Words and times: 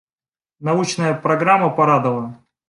Научная 0.59 1.13
программа 1.13 1.69
порадовала. 1.69 2.35